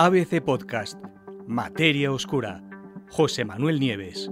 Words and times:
ABC 0.00 0.40
Podcast, 0.40 0.96
Materia 1.48 2.12
Oscura, 2.12 2.62
José 3.10 3.44
Manuel 3.44 3.80
Nieves. 3.80 4.30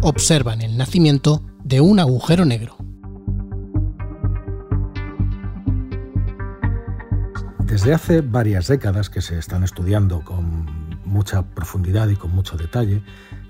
Observan 0.00 0.62
el 0.62 0.76
nacimiento 0.76 1.42
de 1.64 1.80
un 1.80 1.98
agujero 1.98 2.44
negro. 2.44 2.76
Desde 7.64 7.94
hace 7.94 8.20
varias 8.20 8.68
décadas 8.68 9.10
que 9.10 9.22
se 9.22 9.40
están 9.40 9.64
estudiando 9.64 10.22
con 10.22 11.00
mucha 11.04 11.42
profundidad 11.42 12.10
y 12.10 12.14
con 12.14 12.30
mucho 12.30 12.56
detalle, 12.56 13.02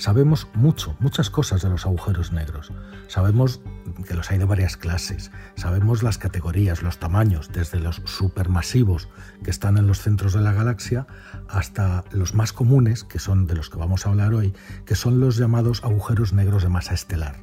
sabemos 0.02 0.48
mucho, 0.52 0.96
muchas 0.98 1.30
cosas 1.30 1.62
de 1.62 1.68
los 1.68 1.86
agujeros 1.86 2.32
negros. 2.32 2.72
Sabemos 3.06 3.60
que 4.04 4.14
los 4.14 4.32
hay 4.32 4.38
de 4.38 4.44
varias 4.44 4.76
clases, 4.76 5.30
sabemos 5.54 6.02
las 6.02 6.18
categorías, 6.18 6.82
los 6.82 6.98
tamaños, 6.98 7.50
desde 7.52 7.78
los 7.78 8.02
supermasivos 8.04 9.08
que 9.44 9.50
están 9.52 9.78
en 9.78 9.86
los 9.86 10.00
centros 10.00 10.32
de 10.32 10.40
la 10.40 10.52
galaxia 10.52 11.06
hasta 11.48 12.02
los 12.10 12.34
más 12.34 12.52
comunes, 12.52 13.04
que 13.04 13.20
son 13.20 13.46
de 13.46 13.54
los 13.54 13.70
que 13.70 13.78
vamos 13.78 14.04
a 14.04 14.08
hablar 14.08 14.34
hoy, 14.34 14.52
que 14.86 14.96
son 14.96 15.20
los 15.20 15.36
llamados 15.36 15.84
agujeros 15.84 16.32
negros 16.32 16.64
de 16.64 16.68
masa 16.68 16.94
estelar, 16.94 17.36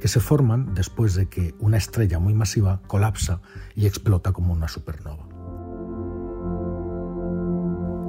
que 0.00 0.08
se 0.08 0.20
forman 0.20 0.74
después 0.74 1.14
de 1.16 1.28
que 1.28 1.54
una 1.58 1.76
estrella 1.76 2.18
muy 2.18 2.32
masiva 2.32 2.80
colapsa 2.86 3.42
y 3.74 3.84
explota 3.84 4.32
como 4.32 4.54
una 4.54 4.68
supernova. 4.68 5.26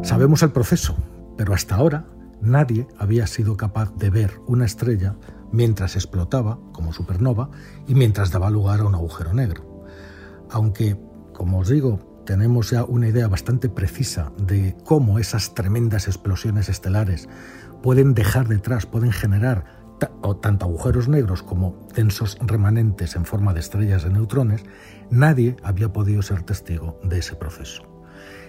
Sabemos 0.01 0.43
el 0.43 0.51
proceso, 0.53 0.95
pero 1.35 1.53
hasta 1.53 1.75
ahora 1.75 2.05
nadie 2.41 2.87
había 2.97 3.27
sido 3.27 3.57
capaz 3.57 3.93
de 3.95 4.09
ver 4.09 4.39
una 4.47 4.65
estrella 4.65 5.15
mientras 5.51 5.95
explotaba 5.95 6.59
como 6.71 6.93
supernova 6.93 7.49
y 7.87 7.95
mientras 7.95 8.31
daba 8.31 8.49
lugar 8.49 8.81
a 8.81 8.85
un 8.85 8.95
agujero 8.95 9.33
negro. 9.33 9.85
Aunque, 10.49 10.99
como 11.33 11.59
os 11.59 11.69
digo, 11.69 12.23
tenemos 12.25 12.71
ya 12.71 12.83
una 12.83 13.07
idea 13.07 13.27
bastante 13.27 13.69
precisa 13.69 14.31
de 14.37 14.75
cómo 14.83 15.19
esas 15.19 15.53
tremendas 15.53 16.07
explosiones 16.07 16.69
estelares 16.69 17.29
pueden 17.81 18.13
dejar 18.13 18.47
detrás, 18.47 18.85
pueden 18.85 19.11
generar 19.11 19.77
tanto 20.41 20.65
agujeros 20.65 21.07
negros 21.07 21.41
como 21.41 21.87
densos 21.95 22.37
remanentes 22.41 23.15
en 23.15 23.25
forma 23.25 23.53
de 23.53 23.61
estrellas 23.61 24.03
de 24.03 24.11
neutrones, 24.11 24.63
nadie 25.09 25.55
había 25.63 25.91
podido 25.91 26.21
ser 26.21 26.43
testigo 26.43 26.99
de 27.03 27.19
ese 27.19 27.35
proceso. 27.35 27.96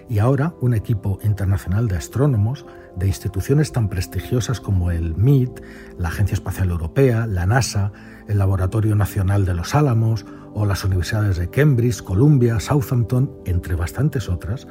Y 0.09 0.17
ahora 0.17 0.55
un 0.59 0.73
equipo 0.73 1.19
internacional 1.21 1.87
de 1.87 1.95
astrónomos 1.95 2.65
de 2.95 3.07
instituciones 3.07 3.71
tan 3.71 3.89
prestigiosas 3.89 4.59
como 4.59 4.89
el 4.89 5.15
MIT, 5.15 5.61
la 5.99 6.09
Agencia 6.09 6.33
Espacial 6.33 6.71
Europea, 6.71 7.27
la 7.27 7.45
NASA, 7.45 7.91
el 8.27 8.39
Laboratorio 8.39 8.95
Nacional 8.95 9.45
de 9.45 9.53
los 9.53 9.75
Álamos 9.75 10.25
o 10.55 10.65
las 10.65 10.83
universidades 10.83 11.37
de 11.37 11.51
Cambridge, 11.51 12.01
Columbia, 12.01 12.59
Southampton, 12.59 13.31
entre 13.45 13.75
bastantes 13.75 14.29
otras, 14.29 14.67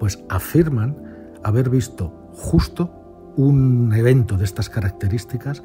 pues 0.00 0.24
afirman 0.30 0.96
haber 1.44 1.68
visto 1.68 2.08
justo 2.32 3.32
un 3.36 3.92
evento 3.94 4.36
de 4.36 4.44
estas 4.44 4.70
características 4.70 5.62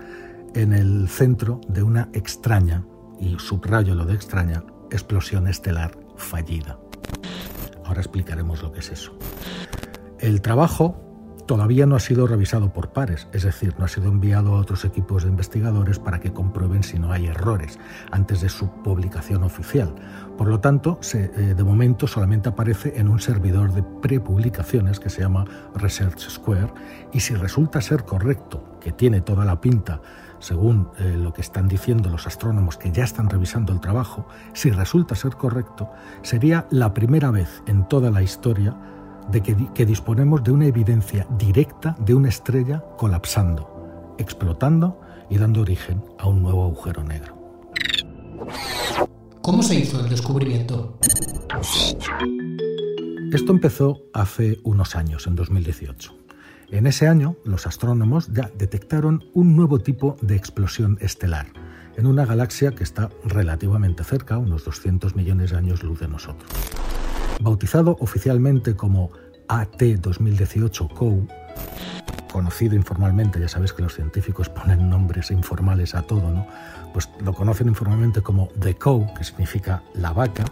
en 0.53 0.73
el 0.73 1.07
centro 1.07 1.61
de 1.67 1.81
una 1.81 2.09
extraña, 2.13 2.85
y 3.19 3.37
subrayo 3.39 3.95
lo 3.95 4.05
de 4.05 4.15
extraña, 4.15 4.63
explosión 4.91 5.47
estelar 5.47 5.97
fallida. 6.17 6.77
Ahora 7.93 8.01
explicaremos 8.01 8.63
lo 8.63 8.71
que 8.71 8.79
es 8.79 8.89
eso. 8.89 9.13
El 10.17 10.41
trabajo 10.41 10.99
todavía 11.45 11.85
no 11.85 11.95
ha 11.95 11.99
sido 11.99 12.25
revisado 12.25 12.73
por 12.73 12.91
pares, 12.91 13.27
es 13.33 13.43
decir, 13.43 13.75
no 13.77 13.85
ha 13.85 13.87
sido 13.87 14.07
enviado 14.07 14.55
a 14.55 14.59
otros 14.59 14.83
equipos 14.83 15.21
de 15.21 15.29
investigadores 15.29 15.99
para 15.99 16.19
que 16.19 16.33
comprueben 16.33 16.81
si 16.81 16.97
no 16.97 17.11
hay 17.11 17.27
errores 17.27 17.77
antes 18.09 18.41
de 18.41 18.49
su 18.49 18.67
publicación 18.81 19.43
oficial. 19.43 19.93
Por 20.39 20.47
lo 20.47 20.59
tanto, 20.59 20.99
eh, 21.13 21.53
de 21.55 21.63
momento 21.63 22.07
solamente 22.07 22.49
aparece 22.49 22.93
en 22.95 23.09
un 23.09 23.19
servidor 23.19 23.73
de 23.73 23.83
prepublicaciones 23.83 24.99
que 24.99 25.11
se 25.11 25.21
llama 25.21 25.45
Research 25.75 26.17
Square 26.17 26.73
y 27.11 27.19
si 27.19 27.35
resulta 27.35 27.79
ser 27.79 28.05
correcto, 28.05 28.79
que 28.81 28.91
tiene 28.91 29.21
toda 29.21 29.45
la 29.45 29.61
pinta 29.61 30.01
según 30.43 30.89
eh, 30.99 31.15
lo 31.17 31.31
que 31.31 31.39
están 31.39 31.69
diciendo 31.69 32.09
los 32.09 32.27
astrónomos 32.27 32.75
que 32.75 32.91
ya 32.91 33.05
están 33.05 33.29
revisando 33.29 33.71
el 33.71 33.79
trabajo, 33.79 34.27
si 34.53 34.71
resulta 34.71 35.15
ser 35.15 35.37
correcto, 35.37 35.89
sería 36.21 36.67
la 36.69 36.93
primera 36.93 37.31
vez 37.31 37.63
en 37.65 37.87
toda 37.87 38.11
la 38.11 38.21
historia 38.21 38.75
de 39.31 39.41
que, 39.41 39.85
disponemos 39.85 40.43
de 40.43 40.51
una 40.51 40.65
evidencia 40.65 41.25
directa 41.37 41.95
de 41.99 42.13
una 42.13 42.27
estrella 42.27 42.83
colapsando, 42.97 44.15
explotando 44.17 44.99
y 45.29 45.37
dando 45.37 45.61
origen 45.61 46.03
a 46.19 46.27
un 46.27 46.43
nuevo 46.43 46.65
agujero 46.65 47.05
negro. 47.05 47.37
¿Cómo 49.41 49.63
se 49.63 49.75
hizo 49.75 50.01
el 50.01 50.09
descubrimiento? 50.09 50.97
Esto 53.31 53.51
empezó 53.53 54.01
hace 54.13 54.59
unos 54.63 54.97
años, 54.97 55.25
en 55.25 55.35
2018. 55.35 56.22
En 56.73 56.87
ese 56.87 57.07
año, 57.07 57.35
los 57.45 57.67
astrónomos 57.67 58.33
ya 58.33 58.49
detectaron 58.57 59.25
un 59.35 59.55
nuevo 59.55 59.77
tipo 59.77 60.17
de 60.21 60.35
explosión 60.35 60.97
estelar 61.01 61.45
en 61.97 62.07
una 62.07 62.25
galaxia 62.25 62.71
que 62.71 62.83
está 62.83 63.11
relativamente 63.23 64.03
cerca, 64.03 64.39
unos 64.39 64.65
200 64.65 65.15
millones 65.15 65.51
de 65.51 65.57
años 65.57 65.83
luz 65.83 65.99
de 65.99 66.07
nosotros. 66.07 66.49
Bautizado 67.39 67.95
oficialmente 67.99 68.75
como 68.75 69.11
AT 69.47 69.83
2018 69.99 70.87
COU, 70.89 71.27
conocido 72.31 72.73
informalmente, 72.73 73.39
ya 73.39 73.47
sabéis 73.47 73.71
que 73.71 73.83
los 73.83 73.93
científicos 73.93 74.49
ponen 74.49 74.89
nombres 74.89 75.29
informales 75.29 75.93
a 75.93 76.01
todo, 76.01 76.31
¿no? 76.31 76.47
Pues 76.91 77.07
lo 77.23 77.33
conocen 77.33 77.67
informalmente 77.67 78.21
como 78.21 78.47
The 78.59 78.73
Cow, 78.77 79.13
que 79.13 79.23
significa 79.23 79.83
la 79.93 80.11
vaca, 80.11 80.45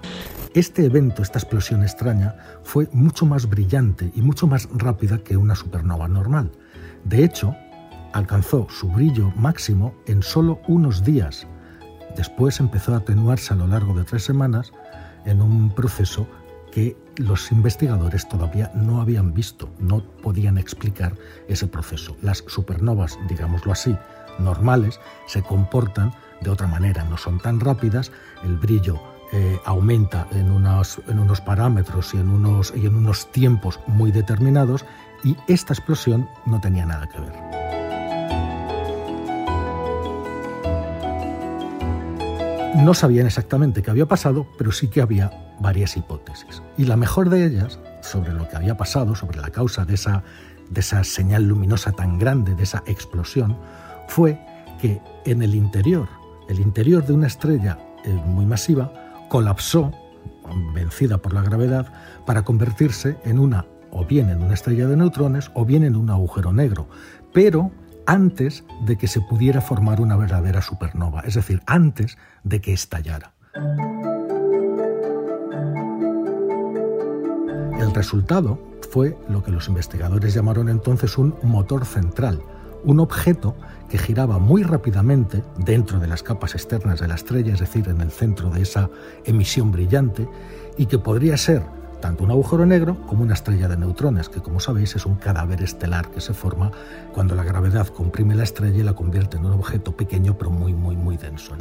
este 0.53 0.85
evento, 0.85 1.21
esta 1.21 1.39
explosión 1.39 1.81
extraña, 1.83 2.35
fue 2.63 2.89
mucho 2.91 3.25
más 3.25 3.49
brillante 3.49 4.11
y 4.15 4.21
mucho 4.21 4.47
más 4.47 4.67
rápida 4.73 5.17
que 5.19 5.37
una 5.37 5.55
supernova 5.55 6.07
normal. 6.07 6.51
De 7.05 7.23
hecho, 7.23 7.55
alcanzó 8.13 8.67
su 8.69 8.89
brillo 8.89 9.31
máximo 9.35 9.95
en 10.07 10.21
solo 10.21 10.59
unos 10.67 11.03
días. 11.03 11.47
Después 12.15 12.59
empezó 12.59 12.93
a 12.93 12.97
atenuarse 12.97 13.53
a 13.53 13.57
lo 13.57 13.67
largo 13.67 13.93
de 13.93 14.03
tres 14.03 14.23
semanas 14.23 14.73
en 15.25 15.41
un 15.41 15.73
proceso 15.73 16.27
que 16.71 16.97
los 17.17 17.51
investigadores 17.51 18.27
todavía 18.27 18.71
no 18.73 19.01
habían 19.01 19.33
visto, 19.33 19.69
no 19.79 20.03
podían 20.21 20.57
explicar 20.57 21.15
ese 21.47 21.67
proceso. 21.67 22.15
Las 22.21 22.43
supernovas, 22.47 23.17
digámoslo 23.29 23.71
así, 23.71 23.95
normales, 24.39 24.99
se 25.27 25.41
comportan 25.41 26.13
de 26.41 26.49
otra 26.49 26.67
manera, 26.67 27.03
no 27.05 27.17
son 27.17 27.39
tan 27.39 27.59
rápidas, 27.59 28.11
el 28.43 28.57
brillo 28.57 28.99
eh, 29.33 29.59
aumenta 29.65 30.27
en 30.31 30.51
unos, 30.51 31.01
en 31.07 31.19
unos 31.19 31.39
parámetros 31.39 32.13
y 32.13 32.17
en 32.17 32.29
unos, 32.29 32.73
y 32.75 32.85
en 32.85 32.95
unos 32.95 33.31
tiempos 33.31 33.79
muy 33.87 34.11
determinados 34.11 34.85
y 35.23 35.37
esta 35.47 35.73
explosión 35.73 36.27
no 36.45 36.59
tenía 36.59 36.85
nada 36.85 37.07
que 37.07 37.19
ver. 37.19 37.61
No 42.83 42.93
sabían 42.93 43.27
exactamente 43.27 43.83
qué 43.83 43.91
había 43.91 44.07
pasado, 44.07 44.47
pero 44.57 44.71
sí 44.71 44.87
que 44.87 45.01
había 45.01 45.55
varias 45.59 45.95
hipótesis. 45.97 46.61
Y 46.77 46.85
la 46.85 46.97
mejor 46.97 47.29
de 47.29 47.45
ellas, 47.45 47.79
sobre 48.01 48.33
lo 48.33 48.49
que 48.49 48.55
había 48.55 48.75
pasado, 48.75 49.15
sobre 49.15 49.39
la 49.39 49.51
causa 49.51 49.85
de 49.85 49.93
esa, 49.93 50.23
de 50.69 50.79
esa 50.79 51.03
señal 51.03 51.43
luminosa 51.43 51.91
tan 51.91 52.17
grande, 52.17 52.55
de 52.55 52.63
esa 52.63 52.83
explosión, 52.85 53.57
fue 54.07 54.39
que 54.81 54.99
en 55.25 55.43
el 55.43 55.53
interior, 55.53 56.09
el 56.49 56.59
interior 56.59 57.05
de 57.05 57.13
una 57.13 57.27
estrella 57.27 57.77
eh, 58.03 58.09
muy 58.25 58.45
masiva, 58.45 58.91
colapsó, 59.31 59.93
vencida 60.73 61.19
por 61.19 61.33
la 61.33 61.41
gravedad, 61.41 61.93
para 62.25 62.43
convertirse 62.43 63.15
en 63.23 63.39
una, 63.39 63.65
o 63.89 64.03
bien 64.03 64.29
en 64.29 64.43
una 64.43 64.53
estrella 64.53 64.87
de 64.87 64.97
neutrones, 64.97 65.51
o 65.53 65.63
bien 65.63 65.85
en 65.85 65.95
un 65.95 66.09
agujero 66.09 66.51
negro, 66.51 66.89
pero 67.31 67.71
antes 68.05 68.65
de 68.85 68.97
que 68.97 69.07
se 69.07 69.21
pudiera 69.21 69.61
formar 69.61 70.01
una 70.01 70.17
verdadera 70.17 70.61
supernova, 70.61 71.21
es 71.21 71.35
decir, 71.35 71.61
antes 71.65 72.17
de 72.43 72.59
que 72.59 72.73
estallara. 72.73 73.31
El 77.79 77.95
resultado 77.95 78.59
fue 78.89 79.17
lo 79.29 79.45
que 79.45 79.51
los 79.51 79.69
investigadores 79.69 80.33
llamaron 80.33 80.67
entonces 80.67 81.17
un 81.17 81.35
motor 81.41 81.85
central, 81.85 82.41
un 82.83 82.99
objeto 82.99 83.55
que 83.89 83.97
giraba 83.97 84.39
muy 84.39 84.63
rápidamente 84.63 85.43
dentro 85.57 85.99
de 85.99 86.07
las 86.07 86.23
capas 86.23 86.55
externas 86.55 86.99
de 86.99 87.07
la 87.07 87.15
estrella, 87.15 87.53
es 87.53 87.59
decir, 87.59 87.87
en 87.89 88.01
el 88.01 88.11
centro 88.11 88.49
de 88.49 88.61
esa 88.61 88.89
emisión 89.25 89.71
brillante, 89.71 90.27
y 90.77 90.85
que 90.85 90.97
podría 90.97 91.37
ser 91.37 91.63
tanto 92.01 92.23
un 92.23 92.31
agujero 92.31 92.65
negro 92.65 92.97
como 93.05 93.23
una 93.23 93.35
estrella 93.35 93.67
de 93.67 93.77
neutrones, 93.77 94.27
que 94.27 94.41
como 94.41 94.59
sabéis 94.59 94.95
es 94.95 95.05
un 95.05 95.15
cadáver 95.15 95.61
estelar 95.61 96.09
que 96.09 96.19
se 96.19 96.33
forma 96.33 96.71
cuando 97.13 97.35
la 97.35 97.43
gravedad 97.43 97.87
comprime 97.87 98.35
la 98.35 98.43
estrella 98.43 98.79
y 98.79 98.83
la 98.83 98.93
convierte 98.93 99.37
en 99.37 99.45
un 99.45 99.53
objeto 99.53 99.95
pequeño 99.95 100.37
pero 100.37 100.49
muy, 100.51 100.73
muy, 100.73 100.95
muy 100.95 101.17
denso. 101.17 101.53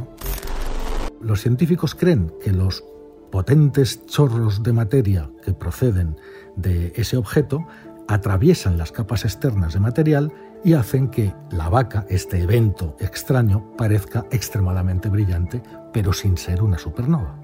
Los 1.21 1.43
científicos 1.43 1.95
creen 1.95 2.33
que 2.43 2.53
los 2.53 2.83
potentes 3.31 4.07
chorros 4.07 4.63
de 4.63 4.73
materia 4.73 5.31
que 5.45 5.53
proceden 5.53 6.17
de 6.57 6.93
ese 6.97 7.17
objeto 7.17 7.67
atraviesan 8.09 8.79
las 8.79 8.91
capas 8.91 9.25
externas 9.25 9.75
de 9.75 9.81
material 9.81 10.33
y 10.65 10.75
hacen 10.75 11.09
que 11.09 11.35
la 11.51 11.69
vaca, 11.69 12.07
este 12.09 12.41
evento 12.41 12.97
extraño, 12.99 13.75
parezca 13.77 14.27
extremadamente 14.31 15.09
brillante, 15.09 15.63
pero 15.93 16.13
sin 16.13 16.37
ser 16.37 16.63
una 16.63 16.79
supernova. 16.79 17.37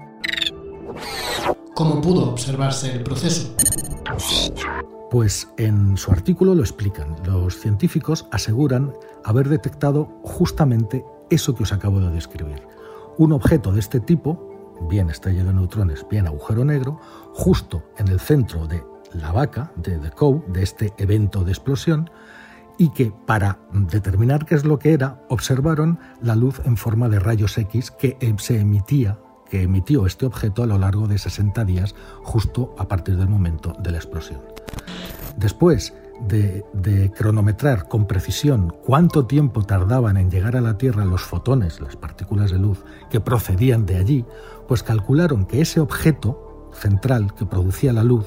¿Cómo 1.73 2.01
pudo 2.01 2.31
observarse 2.31 2.91
el 2.91 3.03
proceso? 3.03 3.55
Pues 5.11 5.47
en 5.57 5.95
su 5.95 6.11
artículo 6.11 6.55
lo 6.55 6.61
explican. 6.61 7.15
Los 7.25 7.59
científicos 7.59 8.27
aseguran 8.31 8.93
haber 9.23 9.47
detectado 9.47 10.05
justamente 10.23 11.05
eso 11.29 11.55
que 11.55 11.63
os 11.63 11.73
acabo 11.73 11.99
de 11.99 12.11
describir. 12.11 12.61
Un 13.17 13.31
objeto 13.31 13.71
de 13.71 13.79
este 13.79 13.99
tipo, 13.99 14.75
bien 14.89 15.09
estrella 15.09 15.43
de 15.43 15.53
neutrones, 15.53 16.05
bien 16.09 16.27
agujero 16.27 16.65
negro, 16.65 16.99
justo 17.33 17.83
en 17.97 18.09
el 18.09 18.19
centro 18.19 18.67
de 18.67 18.83
la 19.13 19.31
vaca, 19.31 19.71
de 19.75 19.97
The 19.97 20.11
Cow, 20.11 20.43
de 20.47 20.63
este 20.63 20.93
evento 20.97 21.43
de 21.43 21.51
explosión, 21.51 22.09
y 22.77 22.89
que 22.89 23.11
para 23.25 23.59
determinar 23.71 24.45
qué 24.45 24.55
es 24.55 24.65
lo 24.65 24.79
que 24.79 24.93
era, 24.93 25.21
observaron 25.29 25.99
la 26.21 26.35
luz 26.35 26.61
en 26.65 26.77
forma 26.77 27.09
de 27.09 27.19
rayos 27.19 27.57
X 27.57 27.91
que 27.91 28.17
eh, 28.19 28.35
se 28.37 28.59
emitía 28.59 29.19
que 29.49 29.63
emitió 29.63 30.05
este 30.05 30.25
objeto 30.25 30.63
a 30.63 30.65
lo 30.65 30.77
largo 30.77 31.07
de 31.07 31.17
60 31.17 31.63
días, 31.65 31.95
justo 32.23 32.75
a 32.77 32.87
partir 32.87 33.17
del 33.17 33.29
momento 33.29 33.73
de 33.79 33.91
la 33.91 33.97
explosión. 33.97 34.41
Después 35.37 35.93
de, 36.27 36.65
de, 36.73 37.11
cronometrar 37.11 37.87
con 37.87 38.07
precisión 38.07 38.75
cuánto 38.83 39.25
tiempo 39.27 39.63
tardaban 39.63 40.17
en 40.17 40.31
llegar 40.31 40.55
a 40.55 40.61
la 40.61 40.77
Tierra 40.77 41.05
los 41.05 41.21
fotones, 41.21 41.79
las 41.79 41.95
partículas 41.95 42.51
de 42.51 42.57
luz 42.57 42.83
que 43.11 43.19
procedían 43.19 43.85
de 43.85 43.97
allí, 43.97 44.25
pues 44.67 44.81
calcularon 44.81 45.45
que 45.45 45.61
ese 45.61 45.79
objeto 45.79 46.46
central 46.77 47.33
que 47.33 47.45
producía 47.45 47.93
la 47.93 48.03
luz 48.03 48.25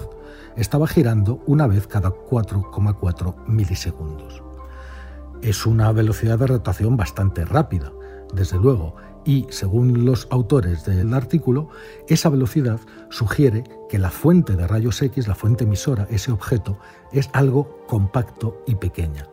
estaba 0.56 0.86
girando 0.86 1.42
una 1.46 1.66
vez 1.66 1.86
cada 1.86 2.10
4,4 2.10 3.46
milisegundos. 3.46 4.42
Es 5.42 5.64
una 5.64 5.90
velocidad 5.92 6.38
de 6.38 6.48
rotación 6.48 6.96
bastante 6.96 7.44
rápida, 7.44 7.92
desde 8.34 8.58
luego, 8.58 8.96
y 9.24 9.46
según 9.50 10.04
los 10.04 10.26
autores 10.30 10.84
del 10.84 11.14
artículo, 11.14 11.68
esa 12.08 12.28
velocidad 12.28 12.80
sugiere 13.10 13.64
que 13.88 13.98
la 13.98 14.10
fuente 14.10 14.56
de 14.56 14.66
rayos 14.66 15.00
X, 15.02 15.28
la 15.28 15.34
fuente 15.34 15.64
emisora, 15.64 16.06
ese 16.10 16.32
objeto, 16.32 16.78
es 17.12 17.30
algo 17.32 17.84
compacto 17.86 18.62
y 18.66 18.74
pequeña. 18.76 19.26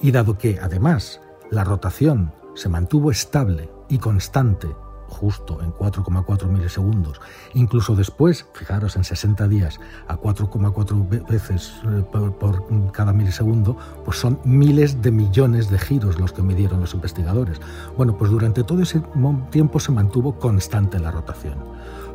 Y 0.00 0.10
dado 0.10 0.38
que, 0.38 0.58
además, 0.60 1.20
la 1.50 1.64
rotación 1.64 2.32
se 2.54 2.68
mantuvo 2.68 3.10
estable 3.10 3.70
y 3.88 3.98
constante 3.98 4.68
justo 5.12 5.60
en 5.62 5.72
4,4 5.72 6.48
milisegundos. 6.48 7.20
Incluso 7.54 7.94
después, 7.94 8.46
fijaros, 8.54 8.96
en 8.96 9.04
60 9.04 9.46
días 9.48 9.78
a 10.08 10.16
4,4 10.16 11.26
veces 11.28 11.74
eh, 11.84 12.02
por, 12.10 12.92
cada 12.92 13.12
milisegundo, 13.12 13.76
pues 14.04 14.18
son 14.18 14.40
miles 14.44 15.02
de 15.02 15.10
millones 15.10 15.70
de 15.70 15.78
giros 15.78 16.18
los 16.18 16.32
que 16.32 16.42
midieron 16.42 16.80
los 16.80 16.94
investigadores. 16.94 17.60
Bueno, 17.96 18.16
pues 18.16 18.30
durante 18.30 18.64
todo 18.64 18.82
ese 18.82 19.02
tiempo 19.50 19.78
se 19.78 19.92
mantuvo 19.92 20.38
constante 20.38 20.98
la 20.98 21.10
rotación, 21.10 21.58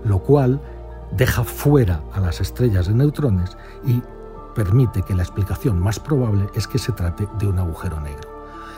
lo 0.03 0.19
cual 0.19 0.59
deja 1.11 1.43
fuera 1.43 2.01
a 2.13 2.19
las 2.19 2.41
estrellas 2.41 2.87
de 2.87 2.95
neutrones 2.95 3.57
y 3.85 4.01
permite 4.55 5.03
que 5.03 5.13
la 5.15 5.23
explicación 5.23 5.79
más 5.79 5.99
probable 5.99 6.49
es 6.55 6.67
que 6.67 6.79
se 6.79 6.91
trate 6.91 7.27
de 7.39 7.47
un 7.47 7.59
agujero 7.59 7.99
negro. 8.01 8.36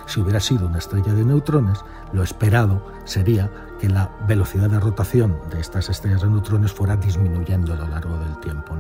Si 0.10 0.20
hubiera 0.20 0.40
sido 0.40 0.66
una 0.66 0.80
estrella 0.80 1.14
de 1.14 1.24
neutrones, 1.24 1.78
lo 2.14 2.24
esperado 2.24 2.84
sería 3.06 3.52
que 3.80 3.88
la 3.88 4.10
velocidad 4.28 4.68
de 4.68 4.80
rotación 4.80 5.38
de 5.52 5.60
estas 5.60 5.88
estrellas 5.88 6.24
de 6.24 6.30
neutrones 6.32 6.72
fuera 6.72 6.96
disminuyendo 6.96 7.74
a 7.74 7.76
lo 7.76 7.88
largo 7.88 8.18
del 8.18 8.36
tiempo. 8.40 8.76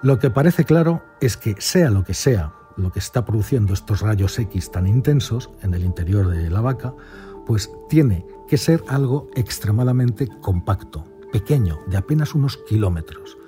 Lo 0.00 0.20
que 0.20 0.30
parece 0.30 0.64
claro 0.64 1.02
es 1.20 1.36
que 1.36 1.56
sea 1.58 1.90
lo 1.90 2.04
que 2.04 2.14
sea 2.14 2.52
lo 2.76 2.92
que 2.92 3.00
está 3.00 3.24
produciendo 3.24 3.72
estos 3.72 4.00
rayos 4.00 4.38
X 4.38 4.70
tan 4.70 4.86
intensos 4.86 5.50
en 5.62 5.74
el 5.74 5.84
interior 5.84 6.28
de 6.28 6.50
la 6.50 6.60
vaca, 6.60 6.94
pues 7.44 7.70
tiene 7.88 8.26
que 8.48 8.56
ser 8.56 8.82
algo 8.88 9.28
extremadamente 9.34 10.28
compacto, 10.40 11.04
pequeño, 11.32 11.80
de 11.86 11.96
apenas 11.96 12.34
unos 12.34 12.58
kilómetros. 12.68 13.38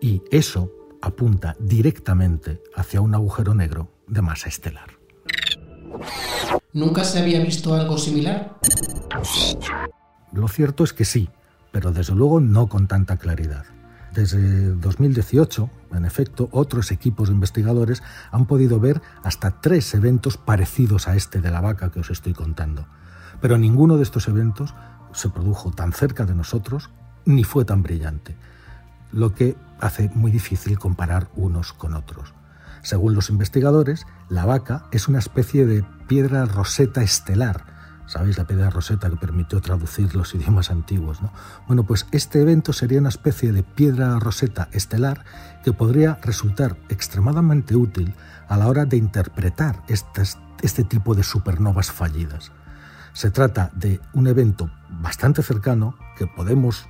Y 0.00 0.22
eso 0.30 0.72
apunta 1.00 1.56
directamente 1.58 2.62
hacia 2.74 3.00
un 3.00 3.14
agujero 3.14 3.54
negro 3.54 3.88
de 4.06 4.22
masa 4.22 4.48
estelar. 4.48 5.01
¿Nunca 6.72 7.04
se 7.04 7.18
había 7.18 7.40
visto 7.40 7.74
algo 7.74 7.98
similar? 7.98 8.58
Lo 10.32 10.48
cierto 10.48 10.84
es 10.84 10.92
que 10.92 11.04
sí, 11.04 11.28
pero 11.70 11.92
desde 11.92 12.14
luego 12.14 12.40
no 12.40 12.68
con 12.68 12.88
tanta 12.88 13.16
claridad. 13.16 13.64
Desde 14.14 14.74
2018, 14.74 15.70
en 15.94 16.04
efecto, 16.04 16.48
otros 16.52 16.90
equipos 16.90 17.28
de 17.28 17.34
investigadores 17.34 18.02
han 18.30 18.46
podido 18.46 18.78
ver 18.78 19.00
hasta 19.22 19.60
tres 19.60 19.94
eventos 19.94 20.36
parecidos 20.36 21.08
a 21.08 21.16
este 21.16 21.40
de 21.40 21.50
la 21.50 21.62
vaca 21.62 21.90
que 21.90 22.00
os 22.00 22.10
estoy 22.10 22.34
contando. 22.34 22.86
Pero 23.40 23.56
ninguno 23.56 23.96
de 23.96 24.02
estos 24.02 24.28
eventos 24.28 24.74
se 25.12 25.30
produjo 25.30 25.70
tan 25.70 25.92
cerca 25.92 26.24
de 26.26 26.34
nosotros 26.34 26.90
ni 27.24 27.44
fue 27.44 27.64
tan 27.64 27.82
brillante, 27.82 28.36
lo 29.12 29.34
que 29.34 29.56
hace 29.80 30.10
muy 30.14 30.30
difícil 30.30 30.78
comparar 30.78 31.28
unos 31.36 31.72
con 31.72 31.94
otros. 31.94 32.34
Según 32.82 33.14
los 33.14 33.30
investigadores, 33.30 34.06
la 34.28 34.44
vaca 34.44 34.86
es 34.90 35.08
una 35.08 35.20
especie 35.20 35.66
de 35.66 35.84
piedra 36.08 36.44
roseta 36.44 37.02
estelar. 37.02 37.64
¿Sabéis 38.06 38.36
la 38.36 38.46
piedra 38.46 38.70
roseta 38.70 39.08
que 39.08 39.16
permitió 39.16 39.60
traducir 39.60 40.14
los 40.16 40.34
idiomas 40.34 40.70
antiguos? 40.70 41.22
¿no? 41.22 41.32
Bueno, 41.68 41.84
pues 41.84 42.06
este 42.10 42.42
evento 42.42 42.72
sería 42.72 42.98
una 42.98 43.08
especie 43.08 43.52
de 43.52 43.62
piedra 43.62 44.18
roseta 44.18 44.68
estelar 44.72 45.24
que 45.64 45.72
podría 45.72 46.18
resultar 46.22 46.76
extremadamente 46.88 47.76
útil 47.76 48.14
a 48.48 48.56
la 48.56 48.66
hora 48.66 48.84
de 48.84 48.96
interpretar 48.96 49.82
este 49.88 50.84
tipo 50.84 51.14
de 51.14 51.22
supernovas 51.22 51.92
fallidas. 51.92 52.50
Se 53.12 53.30
trata 53.30 53.70
de 53.74 54.00
un 54.12 54.26
evento 54.26 54.70
bastante 54.90 55.42
cercano 55.42 55.96
que 56.16 56.26
podemos 56.26 56.88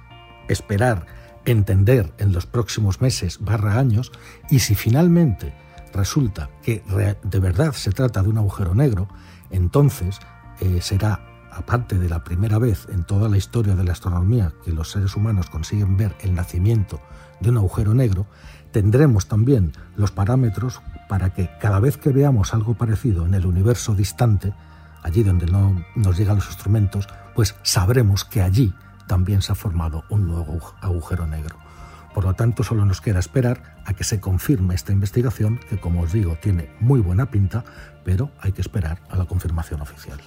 esperar 0.49 1.07
entender 1.45 2.13
en 2.19 2.33
los 2.33 2.47
próximos 2.47 3.01
meses 3.01 3.39
barra 3.41 3.79
años 3.79 4.13
y 4.49 4.61
si 4.61 4.75
finalmente 4.75 5.53
resulta 5.93 6.51
que 6.63 6.83
de 7.23 7.39
verdad 7.39 7.73
se 7.73 7.93
trata 7.93 8.23
de 8.23 8.29
un 8.29 8.39
agujero 8.39 8.75
negro, 8.75 9.09
entonces 9.51 10.19
eh, 10.61 10.81
será, 10.81 11.21
aparte 11.51 11.99
de 11.99 12.09
la 12.09 12.25
primera 12.25 12.59
vez 12.59 12.87
en 12.91 13.05
toda 13.05 13.29
la 13.29 13.37
historia 13.37 13.75
de 13.75 13.85
la 13.85 13.93
astronomía 13.93 14.53
que 14.65 14.73
los 14.73 14.91
seres 14.91 15.17
humanos 15.17 15.51
consiguen 15.51 15.97
ver 15.97 16.15
el 16.21 16.35
nacimiento 16.35 17.01
de 17.41 17.51
un 17.51 17.59
agujero 17.59 17.95
negro, 17.95 18.27
tendremos 18.71 19.27
también 19.27 19.73
los 19.97 20.11
parámetros 20.11 20.81
para 21.09 21.31
que 21.35 21.51
cada 21.61 21.81
vez 21.81 21.99
que 21.99 22.11
veamos 22.11 22.55
algo 22.55 22.75
parecido 22.75 23.27
en 23.27 23.35
el 23.35 23.45
universo 23.45 23.95
distante, 23.95 24.55
allí 25.03 25.23
donde 25.23 25.47
no 25.47 25.85
nos 25.95 26.17
llegan 26.17 26.37
los 26.37 26.47
instrumentos, 26.47 27.09
pues 27.35 27.55
sabremos 27.63 28.25
que 28.25 28.41
allí 28.41 28.73
también 29.07 29.43
se 29.43 29.53
ha 29.53 29.55
formado 29.55 30.05
un 30.09 30.27
nuevo 30.27 30.59
agujero 30.81 31.27
negro. 31.27 31.62
Por 32.15 32.25
lo 32.25 32.35
tanto, 32.35 32.63
solo 32.63 32.85
nos 32.85 33.01
queda 33.01 33.19
esperar 33.19 33.77
a 33.85 33.95
que 33.95 34.05
se 34.05 34.21
confirme 34.21 34.75
esta 34.75 34.93
investigación, 34.93 35.59
que 35.69 35.79
como 35.79 36.03
os 36.03 36.13
digo 36.13 36.37
tiene 36.37 36.71
muy 36.81 37.01
buena 37.01 37.31
pinta, 37.31 37.65
pero 38.05 38.31
hay 38.41 38.53
que 38.53 38.61
esperar 38.61 38.99
a 39.09 39.17
la 39.17 39.25
confirmación 39.25 39.81
oficial. 39.81 40.21